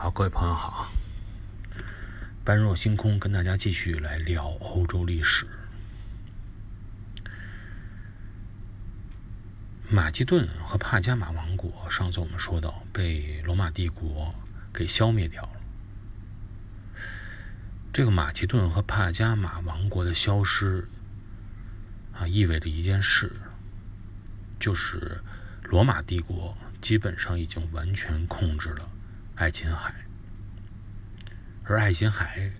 [0.00, 0.92] 好，各位朋友好，
[2.44, 5.44] 般若星空跟大家继续来聊欧洲历史。
[9.90, 14.32] 马其顿和帕加马王国，上次我们说到被罗马帝国
[14.72, 15.50] 给消灭掉了。
[17.92, 20.86] 这个马其顿和帕加马王国的消失
[22.14, 23.32] 啊，意味着一件事，
[24.60, 25.20] 就是
[25.64, 28.88] 罗马帝国基本上已经完全控制了。
[29.38, 29.94] 爱琴海，
[31.62, 32.50] 而爱琴海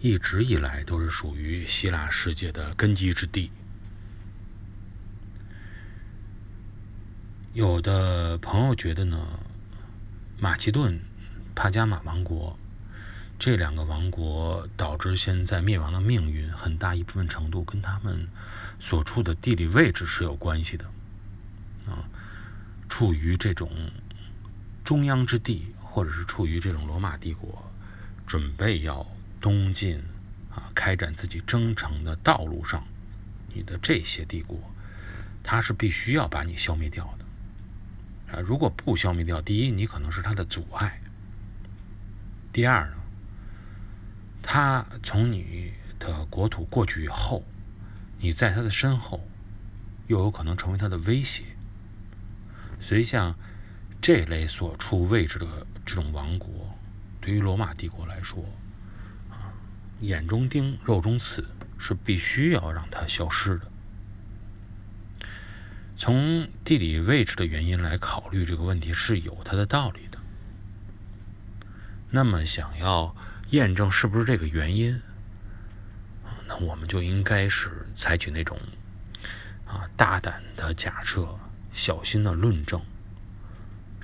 [0.00, 3.50] 一直以来都是属于希腊世界的根基之地。
[7.54, 9.26] 有的朋友觉得呢，
[10.38, 11.00] 马其顿、
[11.54, 12.58] 帕加马王国
[13.38, 18.28] 这两个王国导致现在灭亡的命运，很大一部分程度跟他们
[18.78, 20.84] 所处的地理位置是有关系的。
[21.86, 22.04] 啊，
[22.90, 23.70] 处于这种
[24.84, 25.72] 中央之地。
[25.96, 27.72] 或者是处于这种罗马帝国
[28.26, 29.06] 准备要
[29.40, 29.98] 东进
[30.50, 32.84] 啊，开展自己征程的道路上，
[33.54, 34.60] 你的这些帝国，
[35.42, 38.40] 它是必须要把你消灭掉的啊！
[38.40, 41.00] 如果不消灭掉，第一，你可能是它的阻碍；
[42.52, 42.96] 第二呢，
[44.42, 47.42] 它从你的国土过去以后，
[48.18, 49.26] 你在它的身后
[50.08, 51.42] 又有可能成为它的威胁。
[52.82, 53.34] 所以，像
[54.00, 55.46] 这类所处位置的。
[55.86, 56.48] 这种王国
[57.20, 58.44] 对于罗马帝国来说，
[59.30, 59.54] 啊，
[60.00, 61.46] 眼中钉、肉中刺，
[61.78, 63.70] 是必须要让它消失的。
[65.96, 70.18] 从地理位置的原因来考虑这个问题是有它的道理的。
[72.10, 73.14] 那么，想要
[73.50, 75.00] 验证是不是这个原因，
[76.48, 78.58] 那我们就应该是采取那种
[79.68, 81.38] 啊大胆的假设、
[81.72, 82.82] 小心的论证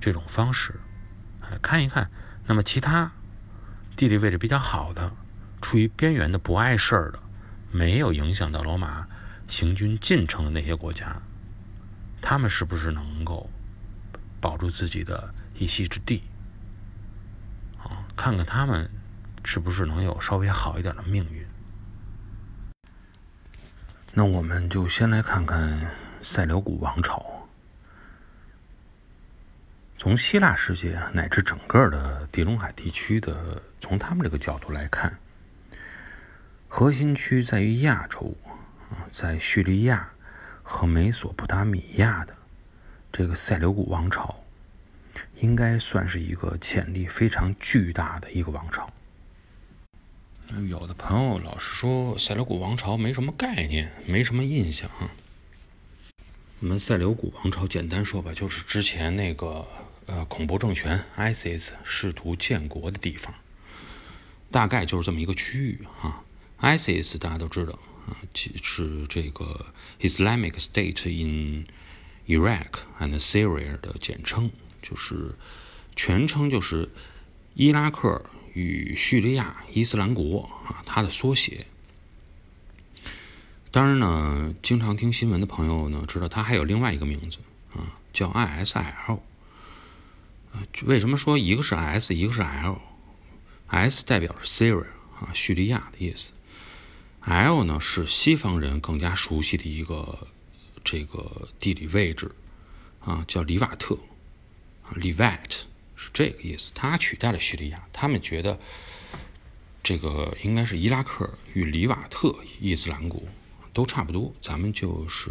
[0.02, 0.74] 这种方式。
[1.62, 2.10] 看一看，
[2.46, 3.12] 那么其他
[3.94, 5.12] 地理位置比较好的、
[5.60, 7.20] 处于边缘的、不碍事儿的、
[7.70, 9.06] 没有影响到罗马
[9.48, 11.22] 行军进程的那些国家，
[12.20, 13.48] 他们是不是能够
[14.40, 16.22] 保住自己的一席之地？
[17.78, 18.90] 啊，看看他们
[19.44, 21.46] 是不是能有稍微好一点的命运？
[24.14, 25.90] 那我们就先来看看
[26.22, 27.41] 塞琉古王朝。
[30.02, 35.16] 从希腊世界乃至整个的地中海地区的，从他们这个角度来看，
[36.66, 38.34] 核心区在于亚洲
[38.90, 40.10] 啊，在叙利亚
[40.64, 42.34] 和美索不达米亚的
[43.12, 44.42] 这个塞琉古王朝，
[45.36, 48.92] 应该算是一个潜力非常巨大的一个王朝。
[50.68, 54.90] 有的朋友老是说塞琉古王朝没什么概念，没什么印象。
[56.58, 59.64] 我们塞琉古王朝简单说吧，就是之前那个。
[60.06, 63.34] 呃，恐怖政权 ISIS 试图建国的地方，
[64.50, 66.24] 大概就是这么一个区域啊。
[66.60, 69.66] ISIS 大家都知道啊，是这个
[70.00, 71.66] Islamic State in
[72.26, 72.68] Iraq
[73.00, 74.50] and Syria 的简称，
[74.82, 75.34] 就是
[75.94, 76.88] 全称就是
[77.54, 78.24] 伊拉克
[78.54, 81.66] 与叙利亚伊斯兰国啊，它的缩写。
[83.70, 87.38] 当然呢，经常听新闻的朋友呢，知道它还有另外一个名字
[87.74, 89.20] 啊，叫 ISIL。
[90.84, 94.86] 为什么说一个是 S，一个是 L？S 代表是 Syria
[95.18, 96.32] 啊，叙利亚的意思。
[97.20, 100.26] L 呢是西方人更加熟悉的一个
[100.82, 102.30] 这个地理位置
[103.00, 103.96] 啊，叫里瓦特
[104.82, 106.72] 啊 l e v a t 是这个意思。
[106.74, 108.58] 它取代了叙利亚，他们觉得
[109.82, 113.22] 这个应该是伊拉克与里瓦特伊斯兰国
[113.72, 114.34] 都差不多。
[114.42, 115.30] 咱们就是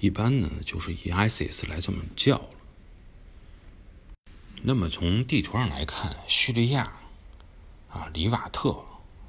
[0.00, 2.48] 一般呢，就是以 ISIS 来这么叫。
[4.68, 6.92] 那么从地图上来看，叙利亚
[7.88, 8.76] 啊，里瓦特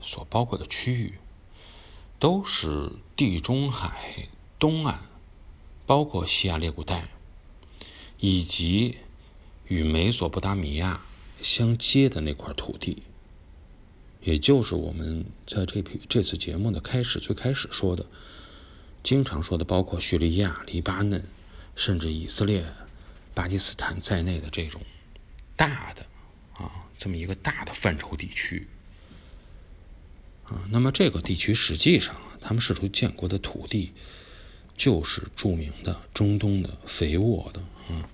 [0.01, 1.13] 所包括的区域，
[2.17, 5.01] 都是地中海东岸，
[5.85, 7.09] 包括西亚列古带，
[8.17, 8.97] 以及
[9.67, 11.01] 与美索不达米亚
[11.39, 13.03] 相接的那块土地，
[14.23, 18.07] 也就是我们在这批这次节目的开始最开始说的，
[19.03, 21.23] 经常说的，包括叙利亚、黎巴嫩，
[21.75, 22.65] 甚至以色列、
[23.35, 24.81] 巴基斯坦在内的这种。
[25.57, 26.05] 大的
[26.53, 28.67] 啊，这么一个大的范畴地区
[30.45, 33.93] 啊，那么这个地区实际上他们试图建国的土地，
[34.75, 37.59] 就是著名的中东的肥沃的
[37.93, 38.07] 啊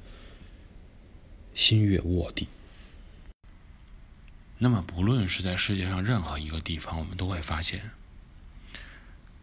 [1.54, 2.48] 新月沃地。
[4.58, 7.92] 那么不论是在世界上任何一个地方，我们都会发现，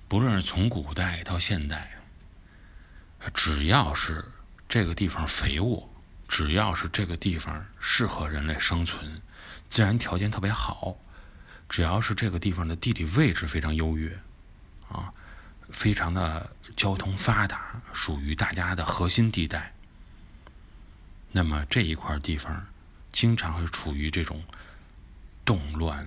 [0.08, 1.98] 不论是从古代到现代，
[3.34, 4.24] 只要是
[4.66, 5.89] 这个地方肥沃。
[6.30, 9.20] 只要是这个地方适合人类生存，
[9.68, 10.96] 自然条件特别好，
[11.68, 14.16] 只要是这个地方的地理位置非常优越，
[14.88, 15.12] 啊，
[15.70, 19.74] 非常的交通发达，属于大家的核心地带，
[21.32, 22.64] 那么这一块地方
[23.10, 24.40] 经常会处于这种
[25.44, 26.06] 动乱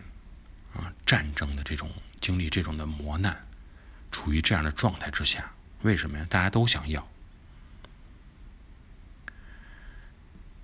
[0.73, 1.91] 啊、战争的这种
[2.21, 3.45] 经历这种的磨难，
[4.09, 6.25] 处于这样的状态之下，为什么呀？
[6.29, 7.05] 大家都想要。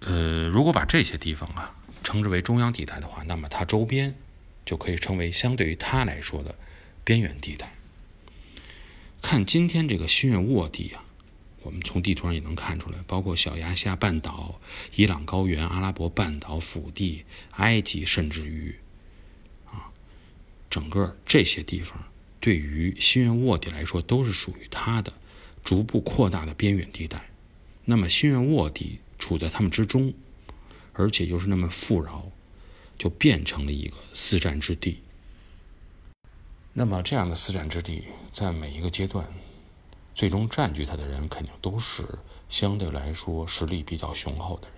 [0.02, 4.16] 呃，如果把这些地方啊称之为中央地带的话，那么它周边
[4.66, 6.56] 就可以称为相对于它来说的
[7.04, 7.74] 边缘地带。
[9.22, 11.04] 看今天这个新月沃地啊，
[11.64, 14.62] 我们从地图上也能看出来，包括小亚细亚半岛、
[14.96, 17.26] 伊朗高原、阿拉伯半岛、腹地、
[17.58, 18.74] 埃及，甚至于
[19.66, 19.92] 啊，
[20.70, 22.02] 整个这些地方
[22.40, 25.12] 对于新月沃地来说都是属于它的
[25.66, 27.30] 逐步扩大的边缘地带。
[27.84, 29.00] 那么新月沃地。
[29.20, 30.14] 处在他们之中，
[30.94, 32.32] 而且又是那么富饶，
[32.98, 35.04] 就变成了一个四战之地。
[36.74, 39.28] 那么这样的四战之地，在每一个阶段，
[40.16, 42.08] 最终占据它的人，肯定都是
[42.48, 44.78] 相对来说实力比较雄厚的人。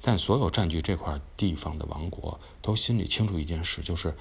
[0.00, 4.14] 但所有占据这块地方的王国，都心里清楚一件事，就是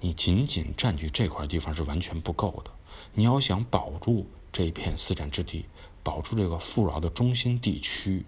[0.00, 2.70] 你仅仅占据这块地方是完全不够的。
[3.14, 5.64] 你要想保住这片四战之地。
[6.02, 8.24] 保住这个富饶的中心地区，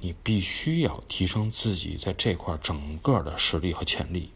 [0.00, 4.30] 你必须要提升自己在这块整个的实力和潜力。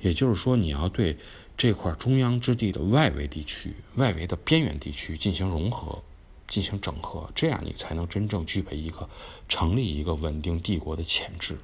[0.00, 1.16] 也就是说，你要对
[1.56, 6.02] 这块中央之地的外围地区、外围的边缘地区进行融合、
[6.46, 9.08] 进行整合，这样你才能真正具备一个
[9.48, 11.58] 成立一个稳定帝国的潜质。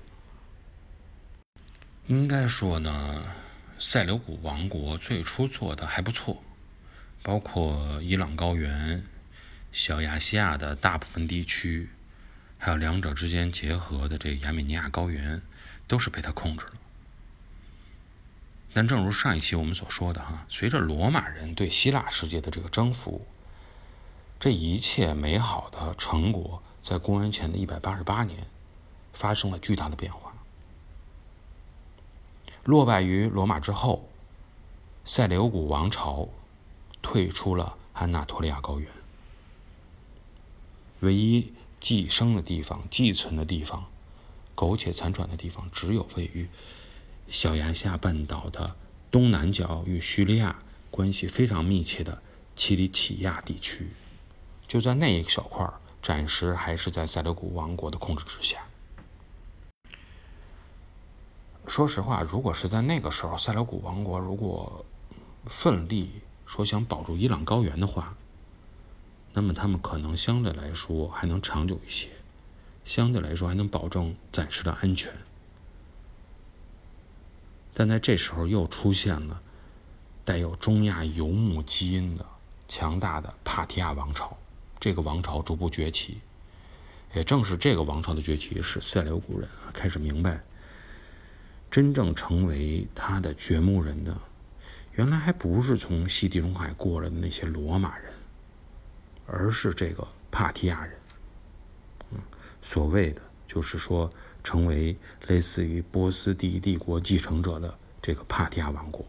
[2.06, 3.24] 应该说呢，
[3.78, 6.42] 塞琉古王国最初做的还不错，
[7.22, 9.04] 包括伊朗高原。
[9.72, 11.90] 小亚细亚的大部分地区，
[12.58, 15.40] 还有两者之间结合的这个亚美尼亚高原，
[15.86, 16.72] 都是被他控制了。
[18.72, 23.26] 但正如上一期我们所说的哈，随着罗马人对希腊世界的这个征服，
[24.38, 28.46] 这一切美好的成果在公元前的一百八十八年
[29.12, 30.32] 发生了巨大的变化。
[32.64, 34.08] 落败于罗马之后，
[35.04, 36.28] 塞琉古王朝
[37.02, 38.99] 退出了安纳托利亚高原。
[41.00, 43.86] 唯一寄生的地方、寄存的地方、
[44.54, 46.48] 苟且残喘的地方，只有位于
[47.28, 48.76] 小亚细亚半岛的
[49.10, 52.22] 东南角与叙利亚关系非常密切的
[52.54, 53.88] 奇里乞亚地区。
[54.68, 58.66] 就在那一小块儿暂时还是在塞琉古王国的控制之下。
[61.66, 64.84] 说实话，如果是在那个时候，塞琉古王国如果
[65.46, 66.10] 奋力
[66.46, 68.16] 说想保住伊朗高原的话，
[69.32, 72.08] 那么他们可能相对来说还能长久一些，
[72.84, 75.12] 相对来说还能保证暂时的安全。
[77.72, 79.40] 但在这时候又出现了
[80.24, 82.26] 带有中亚游牧基因的
[82.66, 84.36] 强大的帕提亚王朝，
[84.78, 86.20] 这个王朝逐步崛起。
[87.14, 90.42] 也正是这个王朝的崛起，使塞琉古人开始明白，
[91.68, 94.16] 真正成为他的掘墓人的，
[94.92, 98.12] 原来还不是从西地中海过来的那些罗马人。
[99.32, 100.96] 而是这个帕提亚人，
[102.10, 102.18] 嗯，
[102.60, 104.12] 所谓的就是说，
[104.42, 104.96] 成为
[105.28, 109.06] 类似于波斯第一帝国继承者的这个帕提亚王国。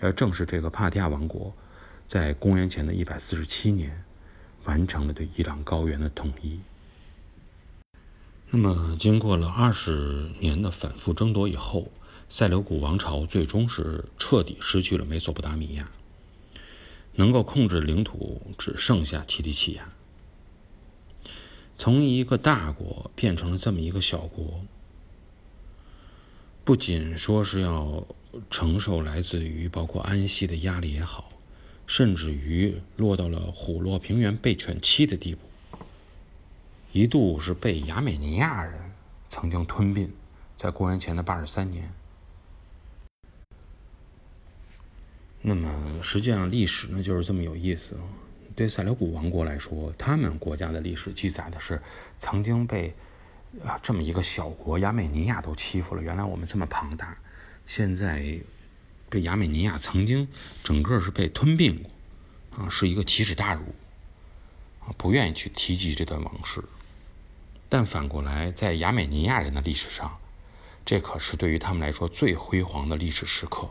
[0.00, 1.54] 而正是这个帕提亚王国，
[2.06, 4.04] 在公元前的一百四十七年，
[4.64, 6.60] 完成了对伊朗高原的统一。
[8.50, 11.90] 那么，经过了二十年的反复争夺以后，
[12.28, 15.90] 塞琉古王朝最终是彻底失去了美索不达米亚。
[17.16, 19.88] 能够控制领土只剩下奇里乞亚，
[21.76, 24.60] 从一个大国变成了这么一个小国，
[26.62, 28.06] 不仅说是要
[28.50, 31.30] 承受来自于包括安息的压力也好，
[31.86, 35.40] 甚至于落到了虎落平原被犬欺的地步，
[36.92, 38.92] 一度是被亚美尼亚人
[39.30, 40.12] 曾经吞并，
[40.54, 41.92] 在公元前的八十三年。
[45.48, 47.96] 那么，实际上历史呢就是这么有意思。
[48.56, 51.80] 对塞琉古王国来说，他们国家的历史记载的是
[52.18, 52.92] 曾经被
[53.64, 56.02] 啊这么一个小国亚美尼亚都欺负了。
[56.02, 57.16] 原来我们这么庞大，
[57.64, 58.40] 现在
[59.08, 60.26] 被亚美尼亚曾经
[60.64, 61.92] 整个是被吞并过
[62.58, 63.62] 啊，是一个奇耻大辱
[64.80, 66.64] 啊，不愿意去提及这段往事。
[67.68, 70.18] 但反过来，在亚美尼亚人的历史上，
[70.84, 73.70] 这可是对于他们来说最辉煌的历史时刻。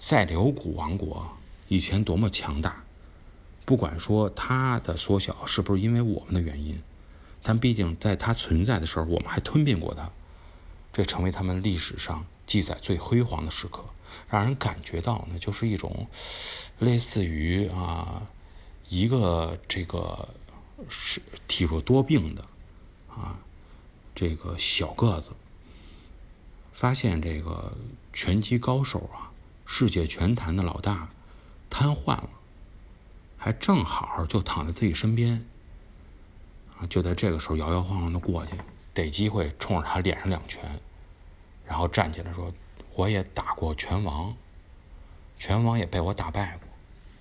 [0.00, 1.30] 塞琉古王国
[1.68, 2.82] 以前多么强大，
[3.66, 6.82] 不管说它的缩小是不是因为我们的原因，
[7.42, 10.10] 但毕竟在它存在的时候，我们还吞并过它，
[10.90, 13.84] 这成为他们历史上记载最辉煌的时刻，
[14.30, 16.08] 让人感觉到呢，就是一种
[16.78, 18.26] 类似于啊
[18.88, 20.30] 一个这个
[20.88, 22.42] 是体弱多病的
[23.06, 23.38] 啊
[24.14, 25.28] 这个小个子，
[26.72, 27.76] 发现这个
[28.14, 29.30] 拳击高手啊，
[29.72, 31.10] 世界拳坛的老大
[31.70, 32.28] 瘫痪了。
[33.38, 35.46] 还正好就躺在自己身边，
[36.76, 38.52] 啊，就在这个时候摇摇晃晃的过去，
[38.92, 40.80] 逮机会冲着他脸上两拳，
[41.64, 42.52] 然后站起来说
[42.96, 44.34] ：“我也打过拳王，
[45.38, 46.68] 拳王也被我打败过，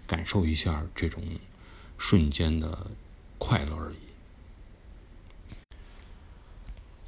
[0.08, 1.24] 感受一下这种
[2.00, 2.88] 瞬间的
[3.38, 3.98] 快乐而已。”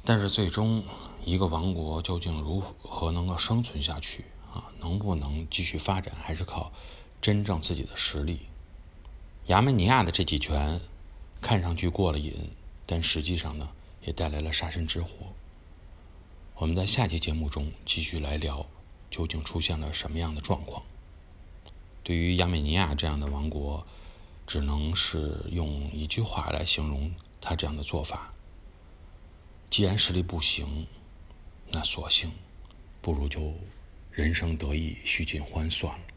[0.06, 0.84] 但是最终，
[1.24, 4.70] 一个王国究竟如何能够生存下去啊？
[4.80, 6.72] 能不能继续发展，还是靠
[7.20, 8.46] 真正自己的实力。
[9.46, 10.80] 亚美尼亚的这几拳，
[11.40, 12.52] 看上去过了瘾，
[12.86, 13.68] 但实际上呢，
[14.02, 15.10] 也带来了杀身之祸。
[16.54, 18.66] 我们在下期节目中继续来聊，
[19.10, 20.84] 究竟出现了什么样的状况？
[22.04, 23.86] 对于亚美尼亚这样的王国，
[24.46, 28.32] 只能是用一句话来形容他这样的做法：
[29.70, 30.86] 既然实力不行，
[31.70, 32.30] 那索性
[33.00, 33.54] 不如就
[34.12, 36.11] 人生得意须尽欢算了。